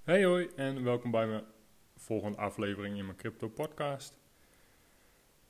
[0.00, 1.44] Hey hoi en welkom bij mijn
[1.96, 4.18] volgende aflevering in mijn crypto podcast.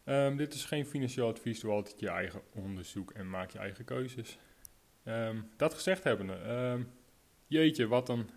[0.04, 3.84] Ehm, dit is geen financieel advies, doe altijd je eigen onderzoek en maak je eigen
[3.84, 4.38] keuzes.
[5.04, 6.90] Ehm, dat gezegd hebbende, um,
[7.46, 8.30] jeetje, wat een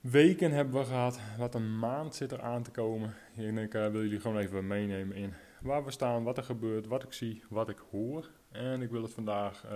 [0.00, 3.14] weken hebben we gehad, wat een maand zit er aan te komen.
[3.36, 6.86] En ik uh, wil jullie gewoon even meenemen in waar we staan, wat er gebeurt,
[6.86, 8.30] wat ik zie, wat ik hoor.
[8.50, 9.66] En ik wil het vandaag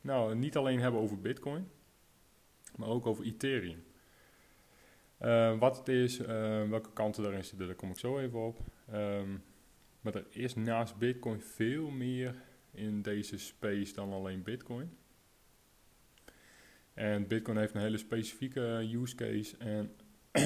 [0.00, 1.70] nou, niet alleen hebben over Bitcoin,
[2.76, 3.84] maar ook over Ethereum.
[5.20, 6.26] Uh, wat het is, uh,
[6.68, 8.58] welke kanten daarin zitten, daar kom ik zo even op.
[8.94, 9.42] Um,
[10.00, 12.34] maar er is naast Bitcoin veel meer
[12.70, 14.96] in deze space dan alleen Bitcoin.
[16.94, 19.56] En Bitcoin heeft een hele specifieke use case.
[19.56, 19.90] En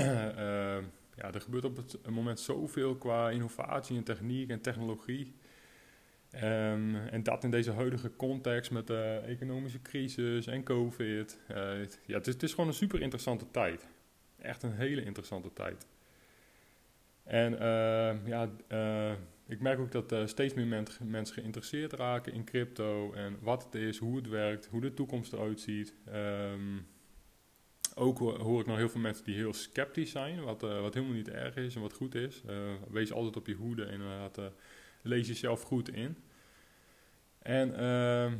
[1.16, 5.34] ja, er gebeurt op het moment zoveel qua innovatie en techniek en technologie.
[6.42, 11.38] Um, en dat in deze huidige context met de economische crisis en COVID.
[11.50, 11.56] Uh,
[12.06, 13.88] ja, het is, het is, gewoon een super interessante tijd.
[14.38, 15.86] Echt een hele interessante tijd.
[17.24, 19.12] En uh, ja, uh,
[19.46, 23.98] ik merk ook dat steeds meer mensen geïnteresseerd raken in crypto en wat het is,
[23.98, 25.94] hoe het werkt, hoe de toekomst eruit ziet.
[26.14, 26.86] Um,
[27.94, 31.28] ook hoor ik nog heel veel mensen die heel sceptisch zijn, wat, wat helemaal niet
[31.28, 32.42] erg is en wat goed is.
[32.90, 34.38] wees altijd op je hoede en inderdaad
[35.02, 36.16] lees jezelf goed in.
[37.46, 38.32] En uh,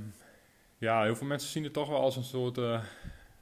[0.79, 2.85] ja, heel veel mensen zien het toch wel als een soort uh,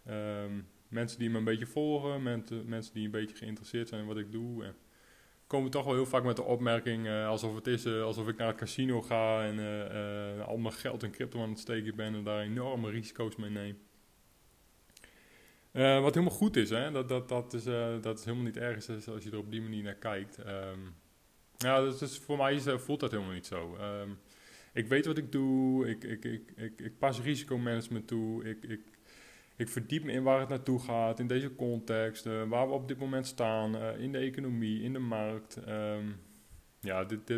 [0.09, 4.17] um, mensen die me een beetje volgen, mensen, die een beetje geïnteresseerd zijn in wat
[4.17, 4.65] ik doe.
[4.65, 4.77] En
[5.47, 8.37] komen toch wel heel vaak met de opmerking uh, alsof het is uh, alsof ik
[8.37, 9.59] naar het casino ga en
[10.47, 13.79] al mijn geld in crypto aan het steken ben en daar enorme risico's mee neem.
[16.03, 16.91] wat helemaal goed is, hè?
[16.91, 17.65] Dat, dat, dat, is,
[18.01, 20.39] dat is helemaal niet erg als je er op die manier naar kijkt.
[20.39, 20.95] Um,
[21.57, 23.77] dus, dus voor mij is, voelt dat helemaal niet zo.
[23.77, 24.19] Um,
[24.75, 28.81] ik weet wat ik doe, ik, ik, ik, ik, ik pas risicomanagement toe, ik, ik,
[29.57, 32.89] ik verdiep me in waar het naartoe gaat, in deze context, uh, waar we op
[32.89, 35.61] dit moment staan, uh, in de economie, in de markt.
[35.69, 36.17] Um,
[36.81, 37.31] ja, dit,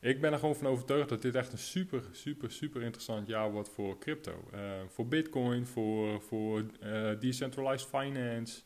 [0.00, 3.52] ik, ben er gewoon van overtuigd dat dit echt een super, super, super interessant jaar
[3.52, 4.48] wordt voor crypto.
[4.54, 6.64] Uh, voor Bitcoin, voor, voor
[7.18, 8.62] decentralized finance.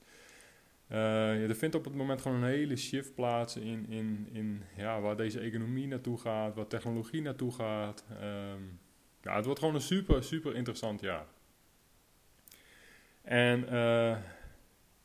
[0.92, 5.00] Ja, er vindt op het moment gewoon een hele shift plaats in, in, in ja,
[5.00, 8.04] waar deze economie naartoe gaat, waar technologie naartoe gaat.
[8.10, 8.80] Um,
[9.22, 11.26] ja, het wordt gewoon een super, super interessant jaar.
[13.22, 14.16] En uh,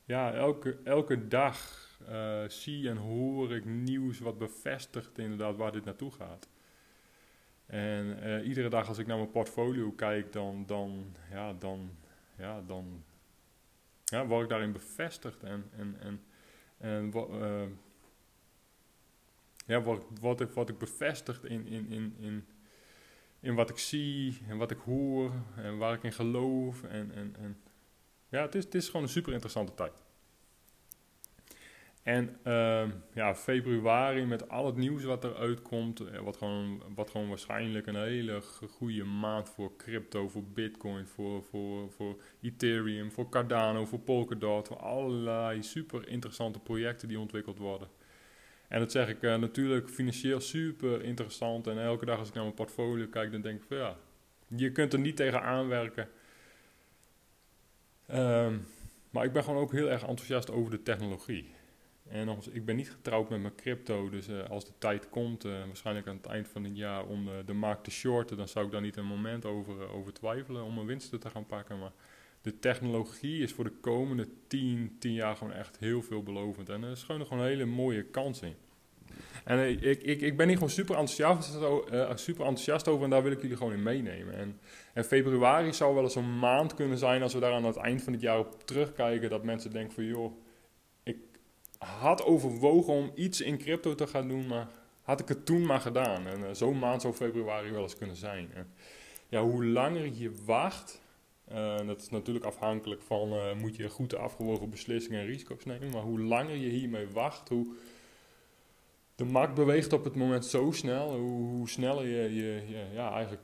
[0.06, 5.86] ja, elke, elke dag uh, zie en hoor ik nieuws wat bevestigt inderdaad waar dit
[5.86, 6.50] naartoe gaat.
[7.66, 11.90] En iedere dag als ik naar mijn portfolio kijk, dan, dan, ja, dan,
[12.38, 13.04] ja, dan
[14.12, 16.24] ja, word ik daarin bevestigd en, en, en,
[16.78, 17.64] en uh,
[19.66, 22.48] ja, word, word, ik, ik bevestigd in, in, in, in,
[23.40, 26.84] in wat ik zie en wat ik hoor en waar ik in geloof.
[26.84, 27.62] En, en, en
[28.30, 29.94] ja, het is, het is gewoon een super interessante tijd.
[32.08, 37.10] En uh, ja, februari met al het nieuws wat eruit komt, eh, wat gewoon, wat
[37.10, 43.30] gewoon waarschijnlijk een hele goede maand voor crypto, voor bitcoin, voor, voor, voor Ethereum, voor
[43.30, 47.88] Cardano, voor Polkadot, voor allerlei super interessante projecten die ontwikkeld worden.
[48.68, 52.44] En dat zeg ik uh, natuurlijk financieel super interessant en elke dag als ik naar
[52.44, 53.98] mijn portfolio kijk, dan denk ik van ja,
[54.56, 56.10] je kunt er niet tegen aanwerken.
[58.14, 58.66] Um,
[59.10, 61.56] maar ik ben gewoon ook heel erg enthousiast over de technologie.
[62.10, 65.46] En als, ik ben niet getrouwd met mijn crypto, dus uh, als de tijd komt,
[65.46, 68.48] uh, waarschijnlijk aan het eind van het jaar, om de, de markt te shorten, dan
[68.48, 71.46] zou ik daar niet een moment over, uh, over twijfelen om mijn winsten te gaan
[71.46, 71.80] pakken.
[71.80, 71.92] Maar
[72.42, 76.70] de technologie is voor de komende 10, 10 jaar gewoon echt heel veelbelovend.
[76.70, 78.56] En er is gewoon, een hele mooie kans in.
[79.44, 81.52] En ik, ik, ik ben hier gewoon super enthousiast,
[82.20, 84.34] super enthousiast over en daar wil ik jullie gewoon in meenemen.
[84.34, 84.60] En,
[84.94, 88.04] en februari zou wel eens een maand kunnen zijn als we daar aan het eind
[88.04, 90.32] van het jaar op terugkijken, dat mensen denken van joh
[91.78, 94.68] had overwogen om iets in crypto te gaan doen, maar
[95.02, 96.28] had ik het toen maar gedaan.
[96.28, 98.50] En uh, zo'n maand zou februari wel eens kunnen zijn.
[99.30, 101.02] Ja, hoe langer je wacht,
[101.52, 105.90] uh, dat is natuurlijk afhankelijk van, uh, moet je goed afgewogen beslissingen en risico's nemen,
[105.90, 107.68] maar hoe langer je hiermee wacht, hoe
[109.16, 113.44] de markt beweegt op het moment zo snel, hoe, sneller je, je, je, ja, eigenlijk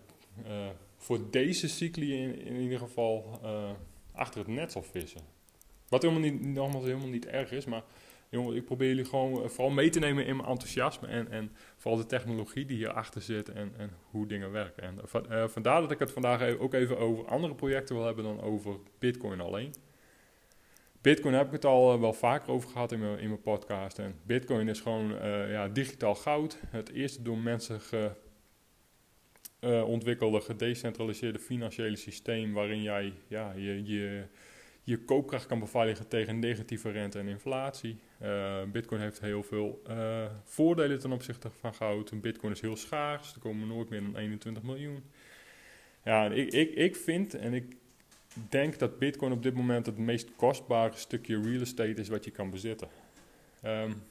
[0.97, 3.39] voor deze cycli in, in ieder geval
[4.11, 5.21] achter het net zal vissen.
[5.89, 7.83] Wat helemaal niet, nogmaals helemaal niet erg is, maar
[8.33, 11.51] jongen, ik probeer jullie gewoon eh, vooral mee te nemen in mijn enthousiasme en, en
[11.77, 14.83] vooral de technologie die hierachter zit en, en hoe dingen werken.
[14.83, 14.99] En
[15.31, 18.75] uh, vandaar dat ik het vandaag ook even over andere projecten wil hebben dan over
[18.99, 19.73] Bitcoin alleen.
[21.01, 23.99] Bitcoin heb ik het al wel vaker over gehad in mijn, in mijn podcast.
[23.99, 25.07] En Bitcoin is gewoon
[25.49, 26.57] ja, digitaal goud.
[26.67, 28.11] Het eerste door mensen ge,
[29.85, 34.23] ontwikkelde gedecentraliseerde financiële systeem waarin jij ja, je, je
[34.83, 37.99] je koopkracht kan beveiligen tegen negatieve rente en inflatie.
[38.71, 39.81] Bitcoin heeft heel veel
[40.43, 42.21] voordelen ten opzichte van goud.
[42.21, 45.03] Bitcoin is heel schaars, er komen nooit meer dan 21 miljoen.
[46.03, 47.75] Ja, ik, ik, ik vind en ik
[48.49, 52.31] denk dat Bitcoin op dit moment het meest kostbare stukje real estate is wat je
[52.31, 52.87] kan bezitten.
[53.65, 54.03] Um,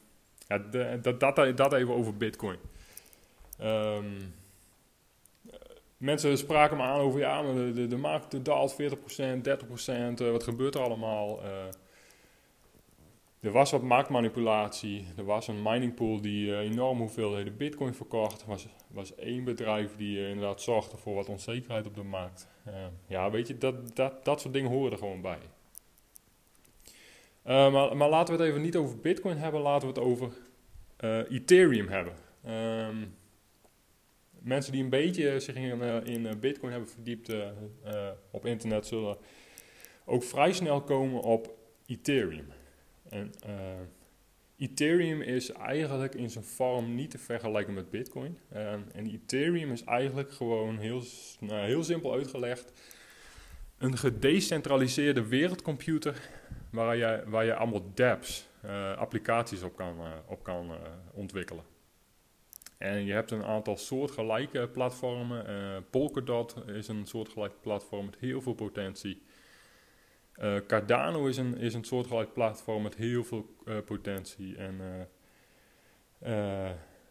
[0.46, 0.58] ja,
[0.98, 2.58] dat, dat, dat even over Bitcoin.
[3.62, 4.34] Um,
[6.02, 8.82] mensen spraken me aan over, ja, maar de, de, de markt daalt 40%, 30%,
[10.22, 11.42] uh, wat gebeurt er allemaal?
[11.44, 11.48] Uh,
[13.40, 18.42] er was wat marktmanipulatie, er was een miningpool die uh, enorm hoeveelheden bitcoin verkocht.
[18.42, 22.48] Er was, was één bedrijf die inderdaad zorgde voor wat onzekerheid op de markt.
[23.06, 25.38] Ja, weet je, dat, dat, dat soort dingen horen er gewoon bij.
[27.70, 30.32] maar, maar laten we het even niet over bitcoin hebben, laten we het over
[31.28, 32.14] Ethereum hebben.
[32.46, 33.14] Um,
[34.44, 37.46] mensen die een beetje zich in, in eh, Bitcoin hebben verdiept uh,
[38.30, 39.16] op internet zullen
[40.04, 42.46] ook vrij snel komen op Ethereum.
[43.08, 43.32] En
[44.56, 48.38] Ethereum is eigenlijk in zijn vorm niet te vergelijken met Bitcoin.
[48.92, 51.02] en Ethereum is eigenlijk gewoon heel,
[51.40, 52.72] nou, heel simpel uitgelegd
[53.78, 56.30] een gedecentraliseerde wereldcomputer
[56.70, 58.48] waar je, waar je allemaal dApps,
[58.96, 59.96] applicaties op kan,
[60.26, 60.70] op kan
[61.12, 61.71] ontwikkelen.
[62.82, 65.50] En je hebt een aantal soortgelijke platformen.
[65.50, 69.22] Uh, Polkadot is een soortgelijk platform met heel veel potentie.
[70.40, 74.56] Uh, Cardano is een, is een soortgelijk platform met heel veel uh, potentie.
[74.56, 74.80] En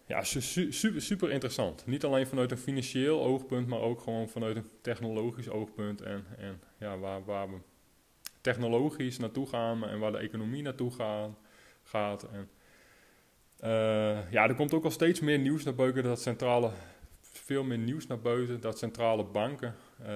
[0.06, 1.86] ja, su super, super interessant.
[1.86, 6.02] Niet alleen vanuit een financieel oogpunt, maar ook gewoon vanuit een technologisch oogpunt.
[6.02, 7.58] En, en ja, waar, waar we
[8.42, 11.38] technologisch naartoe gaan en waar de economie naartoe gaan,
[11.84, 12.24] gaat.
[12.24, 12.50] En,
[14.30, 16.72] ja, er komt ook al steeds meer nieuws naar buiten dat centrale,
[17.22, 19.76] veel meer nieuws naar buiten, dat centrale banken.
[20.02, 20.08] Uh,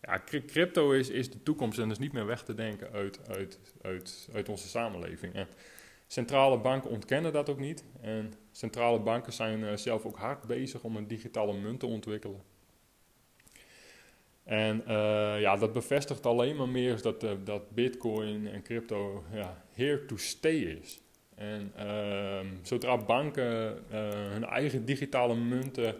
[0.00, 3.58] ja, crypto is, is de toekomst en is niet meer weg te denken uit, uit,
[3.82, 5.34] uit, uit onze samenleving.
[5.34, 5.48] En
[6.06, 7.84] centrale banken ontkennen dat ook niet.
[8.00, 12.42] En centrale banken zijn uh, zelf ook hard bezig om een digitale munt te ontwikkelen.
[14.44, 14.82] En
[15.40, 20.56] ja, dat bevestigt alleen maar meer dat, dat bitcoin en crypto ja, here to stay
[20.56, 21.00] is.
[21.38, 25.96] En uh, zodra banken uh, hun eigen digitale munten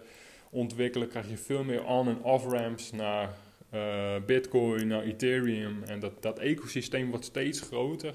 [0.50, 3.30] ontwikkelen, krijg je veel meer on- en off-ramps naar
[3.74, 5.82] uh, Bitcoin, naar Ethereum.
[5.82, 8.14] En dat, dat ecosysteem wordt steeds groter.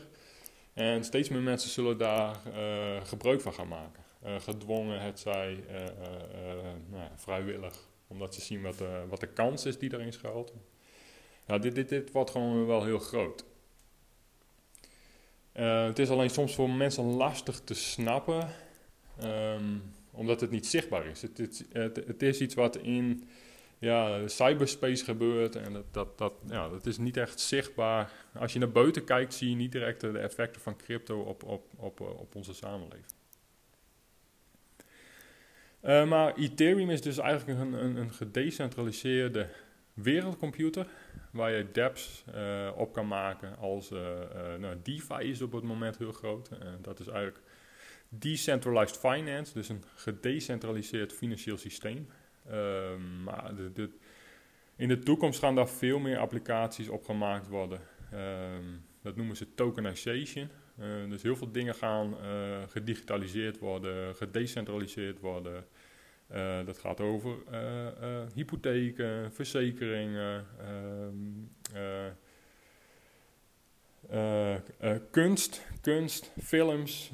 [0.73, 4.03] En steeds meer mensen zullen daar eh, gebruik van gaan maken.
[4.39, 5.63] gedwongen, het zij
[6.89, 10.53] nou ja, vrijwillig, omdat ze zien wat, wat de kans is die erin schuilt.
[11.47, 13.45] Ja, dit, dit, dit wordt gewoon wel heel groot.
[15.55, 18.49] Uh, het is alleen soms voor mensen lastig te snappen,
[19.23, 21.21] um, omdat het niet zichtbaar is.
[21.21, 21.37] Het,
[21.71, 23.23] het, het, is iets wat in
[23.79, 28.11] ja, cyberspace gebeurt en dat, dat, dat, ja, dat is niet echt zichtbaar.
[28.33, 31.65] Als je naar buiten kijkt, zie je niet direct de effecten van crypto op, op,
[31.75, 33.05] op, op onze samenleving.
[35.85, 39.49] Uh, maar Ethereum is dus eigenlijk een, een, een gedecentraliseerde
[39.93, 40.87] wereldcomputer
[41.31, 43.99] waar je dApps uh, op kan maken als uh,
[44.59, 46.49] nou, DeFi is op het moment heel groot.
[46.81, 47.41] dat is eigenlijk
[48.09, 52.07] decentralized finance, dus een gedecentraliseerd financieel systeem.
[52.49, 53.51] Ehm, maar
[54.75, 57.79] in de toekomst gaan daar veel meer applicaties op gemaakt worden.
[58.13, 60.49] Um, dat noemen ze tokenization.
[61.09, 62.15] dus heel veel dingen gaan
[62.69, 65.65] gedigitaliseerd worden, gedecentraliseerd worden.
[66.33, 71.15] Uh, dat gaat over uh, uh, hypotheken, verzekeringen, ehm,
[75.11, 77.11] kunst, kunst, films,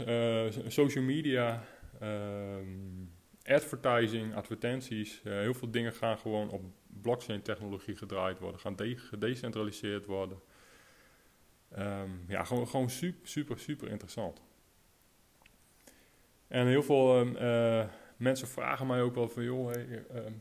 [0.68, 1.64] social media,
[2.02, 3.12] um,
[3.44, 5.22] advertising, advertenties.
[5.24, 6.62] heel veel dingen gaan gewoon op
[7.02, 8.76] blockchain-technologie gedraaid worden, gaan
[9.10, 10.40] gedecentraliseerd worden.
[11.80, 14.42] Um, ja, gewoon, gewoon super, super, super interessant.
[16.48, 17.36] En heel veel
[18.20, 20.34] mensen vragen mij ook wel van, joh, ehm,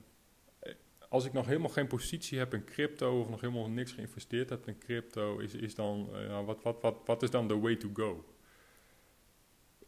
[1.09, 4.67] als ik nog helemaal geen positie heb in crypto of nog helemaal niks geïnvesteerd heb
[4.67, 7.89] in crypto, is, is dan, uh, wat, wat, wat, wat is dan de way to
[7.93, 8.25] go?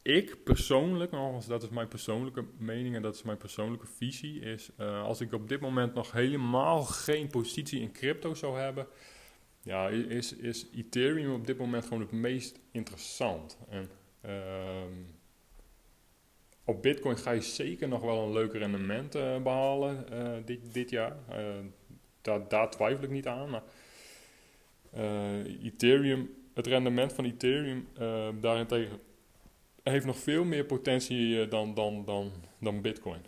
[0.02, 4.70] Ik persoonlijk, nogmaals, dat is mijn persoonlijke mening en dat is mijn persoonlijke visie, is
[4.78, 8.87] uh, als ik op dit moment nog helemaal geen positie in crypto zou hebben,
[9.62, 13.59] ja, is, is Ethereum op dit moment gewoon het meest interessant.
[13.68, 13.90] En
[14.25, 14.30] uh,
[16.70, 20.90] op Bitcoin ga je zeker nog wel een leuk rendement uh, behalen uh, dit, dit
[20.90, 21.16] jaar.
[21.30, 21.36] Uh,
[22.20, 23.50] daar, daar, twijfel ik niet aan.
[23.50, 23.62] Maar
[25.62, 27.88] Ethereum, het rendement van Ethereum
[28.40, 29.00] daarentegen
[29.82, 33.24] heeft nog veel meer potentie dan, dan, dan, dan Bitcoin.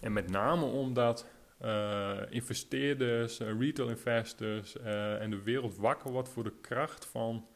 [0.00, 1.26] En met name omdat
[2.30, 4.76] investeerders, retail investors
[5.20, 7.46] en de wereld wakker wordt voor de kracht van,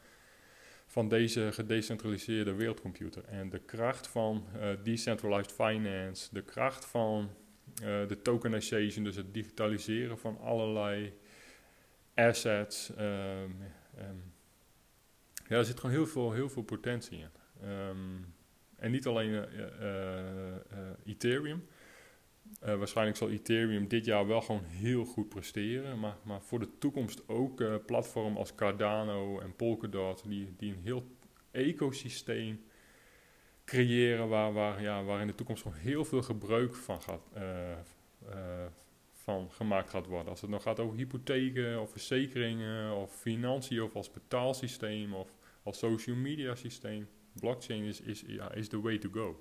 [0.93, 3.25] van deze gedecentraliseerde wereldcomputer.
[3.25, 4.47] En de kracht van
[4.83, 7.31] decentralized finance, de kracht van
[7.81, 11.13] de tokenization, dus het digitaliseren van allerlei
[12.15, 12.91] assets.
[12.91, 13.57] Um,
[15.49, 17.31] ja, er zit gewoon heel veel, heel veel potentie in.
[17.63, 17.97] Ehm,
[18.77, 19.45] en niet alleen uh,
[21.05, 21.67] Ethereum.
[22.61, 25.99] Waarschijnlijk zal Ethereum dit jaar wel gewoon heel goed presteren.
[25.99, 31.07] Maar, maar voor de toekomst ook platformen als Cardano en Polkadot, die, die een heel
[31.51, 32.61] ecosysteem
[33.65, 37.23] creëren waar, waar, ja, waar in de toekomst gewoon heel veel gebruik van, gaat,
[39.13, 40.29] van gemaakt gaat worden.
[40.29, 45.29] Als het nog gaat over hypotheken of verzekeringen of financiën of als betaalsysteem of
[45.63, 47.09] als social media systeem.
[47.41, 49.41] Blockchain is, is, ja, is the way to go.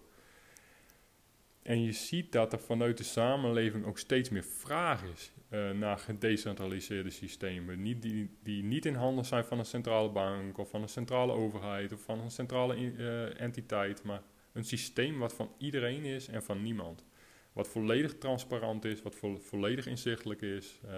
[1.62, 5.98] En je ziet dat er vanuit de samenleving ook steeds meer vraag is uh, naar
[5.98, 7.82] gedecentraliseerde systemen.
[7.82, 11.32] Niet, die, die niet in handen zijn van een centrale bank of van een centrale
[11.32, 14.22] overheid of van een centrale uh, entiteit, maar
[14.53, 17.06] een systeem wat van iedereen is en van niemand.
[17.53, 20.80] Wat volledig transparant is, wat vo volledig inzichtelijk is.
[20.86, 20.91] Uh,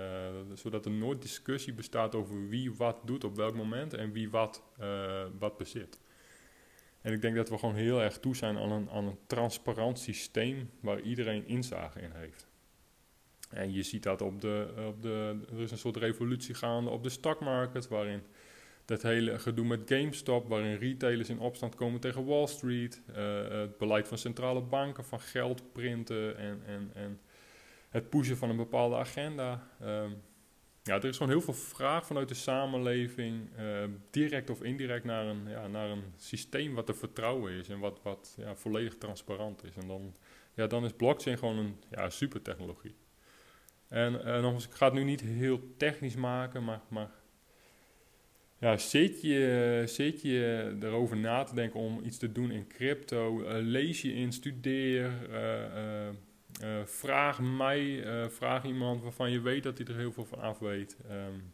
[0.53, 4.63] zodat er nooit discussie bestaat over wie wat doet op welk moment en wie wat,
[5.39, 5.99] wat bezit.
[7.03, 9.99] En ik denk dat we gewoon heel erg toe zijn aan een, aan een transparant
[9.99, 12.47] systeem waar iedereen inzage in heeft.
[13.49, 15.39] En je ziet dat op de, op de.
[15.51, 18.21] Er is een soort revolutie gaande op de stockmarket, waarin
[18.85, 23.01] dat hele gedoe met GameStop, waarin retailers in opstand komen tegen Wall Street.
[23.09, 27.19] Uh, het beleid van centrale banken, van geld printen en, en, en
[27.89, 29.67] het pushen van een bepaalde agenda.
[29.83, 30.21] Um,
[30.83, 35.25] ja, er is gewoon heel veel vraag vanuit de samenleving, uh, direct of indirect, naar
[35.25, 39.63] een, ja, naar een systeem wat te vertrouwen is en wat, wat ja, volledig transparant
[39.63, 39.75] is.
[39.75, 40.15] En dan,
[40.53, 42.95] ja, dan is blockchain gewoon een ja, super technologie.
[43.87, 47.09] En uh, nogmaals, ik ga het nu niet heel technisch maken, maar, maar
[48.57, 53.41] ja, zit, je, zit je erover na te denken om iets te doen in crypto?
[53.41, 56.09] Uh, lees je in, studeer, uh,
[56.63, 60.59] uh, vraag mij, vraag iemand waarvan je weet dat hij er heel veel van af
[60.59, 60.97] weet.
[61.11, 61.53] Um,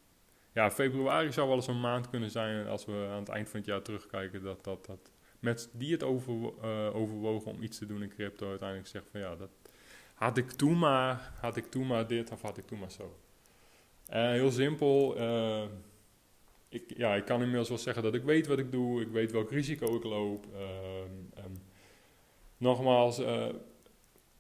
[0.54, 3.60] ja, februari zou wel eens een maand kunnen zijn als we aan het eind van
[3.60, 4.44] het jaar terugkijken.
[4.44, 6.64] Dat, dat, dat mensen die het over,
[6.94, 9.50] overwogen om iets te doen in crypto uiteindelijk zeggen van ja, dat
[10.14, 13.18] had ik toen maar, had ik toen maar dit of had ik toen maar zo.
[14.10, 15.16] heel simpel
[16.70, 19.32] ik, ja, ik kan inmiddels wel zeggen dat ik weet wat ik doe, ik weet
[19.32, 20.46] welk risico ik loop.
[21.36, 21.62] Um,
[22.58, 23.22] nogmaals,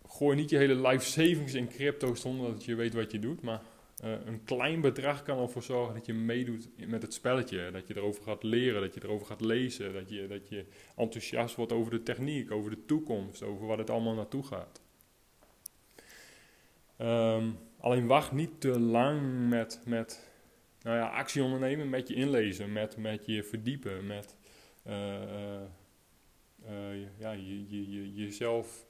[0.09, 3.41] gooi niet je hele life savings in crypto zonder dat je weet wat je doet,
[3.41, 3.61] maar
[4.03, 7.71] uh, een klein bedrag kan ervoor zorgen dat je meedoet met het spelletje.
[7.71, 11.55] Dat je erover gaat leren, dat je erover gaat lezen, dat je, dat je enthousiast
[11.55, 14.81] wordt over de techniek, over de toekomst, over wat het allemaal naartoe gaat.
[17.01, 20.29] Um, alleen wacht niet te lang met, met
[20.81, 24.35] nou ja, actie ondernemen met je inlezen, met, met je verdiepen, met
[24.87, 24.93] uh,
[26.69, 28.85] uh, ja, je, je, je, jezelf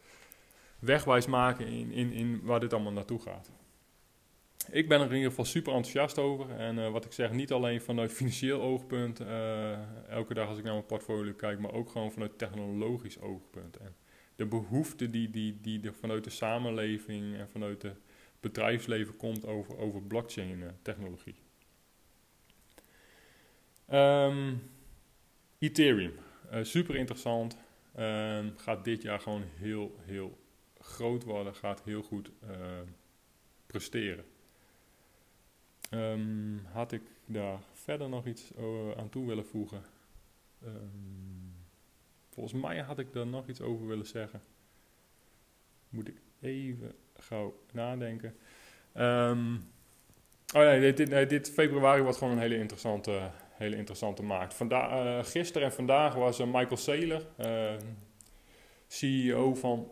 [0.80, 3.52] wegwijs maken in, in, in waar dit allemaal naartoe gaat.
[4.72, 6.50] Ik ben er in ieder geval super enthousiast over.
[6.50, 9.20] En uh, wat ik zeg, niet alleen vanuit financieel oogpunt,
[10.10, 13.78] elke dag als ik naar mijn portfolio kijk, maar ook gewoon vanuit technologisch oogpunt.
[13.78, 13.96] En
[14.36, 17.98] de behoefte die, die, die er vanuit de samenleving en vanuit het
[18.40, 21.36] bedrijfsleven komt over, over blockchain technologie.
[23.94, 24.62] Um,
[25.60, 26.14] Ethereum,
[26.62, 27.58] super interessant.
[28.56, 30.38] Gaat dit jaar gewoon heel, heel
[30.80, 31.56] groot worden.
[31.56, 32.58] Gaat heel goed uh,
[33.66, 34.26] presteren.
[35.92, 38.52] Um, had ik daar verder nog iets
[38.98, 39.82] aan toe willen voegen?
[42.30, 44.42] volgens mij had ik daar nog iets over willen zeggen.
[45.90, 48.36] Moet ik even gauw nadenken.
[50.54, 54.54] oh ja, dit, dit, februari wordt gewoon een hele interessante hele interessante markt.
[54.54, 57.74] Vanda uh, gisteren en vandaag was Michael Saylor, eh,
[58.88, 59.92] CEO van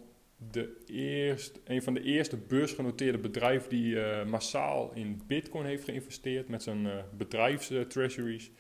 [0.52, 6.64] de eerst, een van de eerste beursgenoteerde bedrijven die massaal in Bitcoin heeft geïnvesteerd met
[6.64, 8.52] zijn bedrijfstreasuries.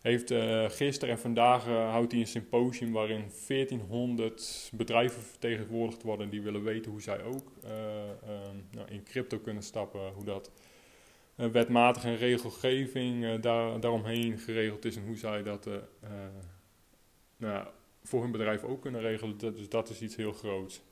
[0.00, 0.34] Heeft
[0.72, 6.90] gisteren en vandaag houdt hij een symposium waarin 1400 bedrijven vertegenwoordigd worden die willen weten
[6.90, 7.52] hoe zij ook
[8.70, 10.50] nou, in crypto kunnen stappen, hoe dat
[11.36, 15.74] uh, wetmatig en regelgeving uh, daar, daaromheen geregeld is en hoe zij dat uh,
[17.36, 17.66] nou,
[18.02, 19.38] voor hun bedrijf ook kunnen regelen.
[19.38, 20.82] Dus dat is iets heel groots.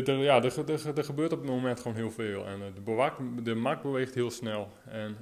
[0.00, 3.82] De, ja, er, gebeurt op het moment gewoon heel veel en de, bewaak, de markt
[3.82, 4.68] beweegt heel snel.
[4.84, 5.16] En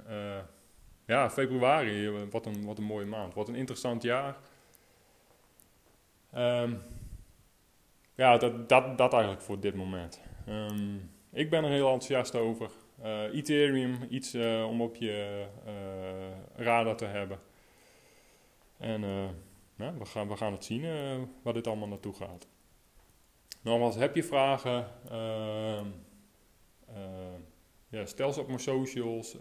[1.07, 4.37] ja, februari, wat een, wat een mooie maand, wat een interessant jaar.
[6.37, 6.81] Um,
[8.15, 10.21] ja, dat, dat, dat eigenlijk voor dit moment.
[10.49, 12.71] Um, ik ben er heel enthousiast over.
[13.33, 14.35] Ethereum, iets
[14.67, 15.45] om op je
[16.55, 17.39] radar te hebben.
[18.77, 19.01] En
[19.77, 20.85] we, gaan, we gaan het zien
[21.43, 22.49] waar dit allemaal naartoe gaat.
[23.63, 24.87] Nogmaals, heb je vragen?
[25.11, 25.87] Ehm,
[27.89, 29.39] ja, stel ze op mijn socials.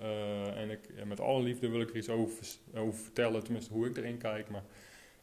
[0.56, 2.46] en, ik, met alle liefde wil ik er iets over,
[2.76, 4.50] over vertellen, tenminste hoe ik erin kijk.
[4.50, 4.64] Maar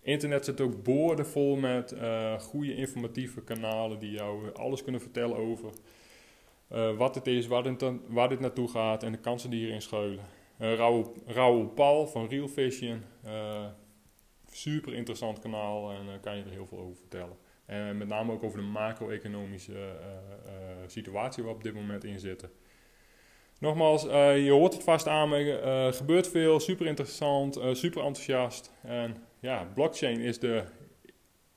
[0.07, 5.71] Internet zit ook boordevol met uh, goede informatieve kanalen die jou alles kunnen vertellen over
[6.73, 10.25] uh, wat het is, waar dit, naartoe gaat en de kansen die hierin schuilen.
[10.61, 10.75] Uh,
[11.27, 13.03] Raoul, Paul van Real Vision,
[14.51, 17.37] super interessant kanaal en kan je er heel veel over vertellen.
[17.95, 19.97] Met name ook over de macro-economische
[20.87, 22.51] situatie waar we op dit moment in zitten.
[23.59, 28.73] Nogmaals, je hoort het vast aan me, gebeurt veel, super interessant, super enthousiast.
[28.83, 30.65] En ja, blockchain is de,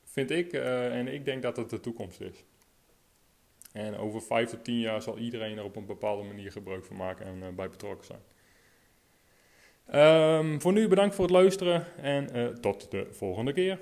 [0.03, 2.43] vind ik, en ik denk dat het de toekomst is.
[3.73, 6.95] En over vijf tot tien jaar zal iedereen er op een bepaalde manier gebruik van
[6.95, 8.21] maken en bij betrokken zijn.
[9.91, 13.79] Um, voor nu bedankt voor het luisteren en tot de volgende keer.